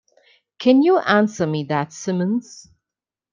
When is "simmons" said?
1.93-2.67